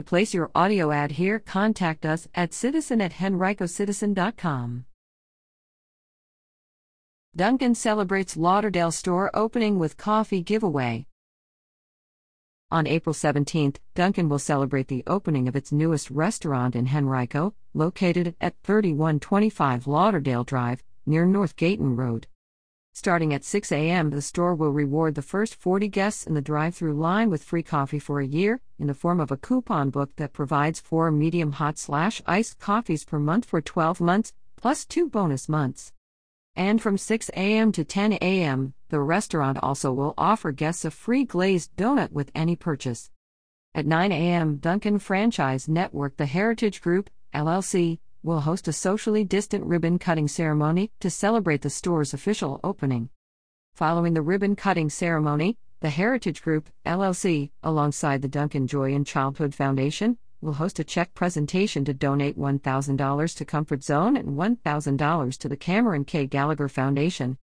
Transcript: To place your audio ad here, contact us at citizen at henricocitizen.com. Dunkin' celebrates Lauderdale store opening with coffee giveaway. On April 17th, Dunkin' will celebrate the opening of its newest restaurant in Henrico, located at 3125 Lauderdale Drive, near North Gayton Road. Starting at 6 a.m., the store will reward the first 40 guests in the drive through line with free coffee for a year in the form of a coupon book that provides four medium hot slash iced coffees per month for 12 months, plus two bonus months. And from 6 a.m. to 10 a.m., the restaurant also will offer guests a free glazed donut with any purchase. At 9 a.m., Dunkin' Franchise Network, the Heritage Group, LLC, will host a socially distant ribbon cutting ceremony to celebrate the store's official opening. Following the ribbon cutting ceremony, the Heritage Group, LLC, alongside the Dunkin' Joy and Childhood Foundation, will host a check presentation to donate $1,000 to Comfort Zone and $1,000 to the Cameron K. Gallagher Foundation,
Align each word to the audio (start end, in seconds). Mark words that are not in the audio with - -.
To 0.00 0.04
place 0.04 0.32
your 0.32 0.50
audio 0.54 0.92
ad 0.92 1.10
here, 1.12 1.38
contact 1.38 2.06
us 2.06 2.26
at 2.34 2.54
citizen 2.54 3.02
at 3.02 3.12
henricocitizen.com. 3.12 4.86
Dunkin' 7.36 7.74
celebrates 7.74 8.34
Lauderdale 8.34 8.92
store 8.92 9.30
opening 9.34 9.78
with 9.78 9.98
coffee 9.98 10.42
giveaway. 10.42 11.06
On 12.70 12.86
April 12.86 13.12
17th, 13.12 13.76
Dunkin' 13.94 14.30
will 14.30 14.38
celebrate 14.38 14.88
the 14.88 15.04
opening 15.06 15.46
of 15.46 15.54
its 15.54 15.70
newest 15.70 16.10
restaurant 16.10 16.74
in 16.74 16.86
Henrico, 16.86 17.52
located 17.74 18.34
at 18.40 18.54
3125 18.64 19.86
Lauderdale 19.86 20.44
Drive, 20.44 20.82
near 21.04 21.26
North 21.26 21.56
Gayton 21.56 21.94
Road. 21.94 22.26
Starting 22.92 23.32
at 23.32 23.44
6 23.44 23.72
a.m., 23.72 24.10
the 24.10 24.20
store 24.20 24.54
will 24.54 24.72
reward 24.72 25.14
the 25.14 25.22
first 25.22 25.54
40 25.54 25.88
guests 25.88 26.26
in 26.26 26.34
the 26.34 26.42
drive 26.42 26.74
through 26.74 26.92
line 26.92 27.30
with 27.30 27.42
free 27.42 27.62
coffee 27.62 27.98
for 27.98 28.20
a 28.20 28.26
year 28.26 28.60
in 28.78 28.88
the 28.88 28.94
form 28.94 29.20
of 29.20 29.30
a 29.30 29.38
coupon 29.38 29.88
book 29.88 30.14
that 30.16 30.34
provides 30.34 30.80
four 30.80 31.10
medium 31.10 31.52
hot 31.52 31.78
slash 31.78 32.20
iced 32.26 32.58
coffees 32.58 33.04
per 33.04 33.18
month 33.18 33.46
for 33.46 33.62
12 33.62 34.02
months, 34.02 34.34
plus 34.56 34.84
two 34.84 35.08
bonus 35.08 35.48
months. 35.48 35.94
And 36.54 36.82
from 36.82 36.98
6 36.98 37.30
a.m. 37.30 37.72
to 37.72 37.84
10 37.84 38.18
a.m., 38.20 38.74
the 38.90 39.00
restaurant 39.00 39.56
also 39.62 39.92
will 39.92 40.12
offer 40.18 40.52
guests 40.52 40.84
a 40.84 40.90
free 40.90 41.24
glazed 41.24 41.74
donut 41.76 42.12
with 42.12 42.30
any 42.34 42.54
purchase. 42.54 43.10
At 43.74 43.86
9 43.86 44.12
a.m., 44.12 44.56
Dunkin' 44.56 44.98
Franchise 44.98 45.68
Network, 45.68 46.18
the 46.18 46.26
Heritage 46.26 46.82
Group, 46.82 47.08
LLC, 47.32 48.00
will 48.22 48.40
host 48.40 48.68
a 48.68 48.72
socially 48.72 49.24
distant 49.24 49.64
ribbon 49.64 49.98
cutting 49.98 50.28
ceremony 50.28 50.90
to 51.00 51.08
celebrate 51.08 51.62
the 51.62 51.70
store's 51.70 52.12
official 52.12 52.60
opening. 52.62 53.08
Following 53.74 54.14
the 54.14 54.22
ribbon 54.22 54.56
cutting 54.56 54.90
ceremony, 54.90 55.56
the 55.80 55.90
Heritage 55.90 56.42
Group, 56.42 56.68
LLC, 56.84 57.50
alongside 57.62 58.20
the 58.20 58.28
Dunkin' 58.28 58.66
Joy 58.66 58.94
and 58.94 59.06
Childhood 59.06 59.54
Foundation, 59.54 60.18
will 60.42 60.54
host 60.54 60.78
a 60.78 60.84
check 60.84 61.14
presentation 61.14 61.84
to 61.84 61.94
donate 61.94 62.38
$1,000 62.38 63.36
to 63.36 63.44
Comfort 63.44 63.82
Zone 63.82 64.16
and 64.16 64.36
$1,000 64.36 65.38
to 65.38 65.48
the 65.48 65.56
Cameron 65.56 66.04
K. 66.04 66.26
Gallagher 66.26 66.68
Foundation, 66.68 67.38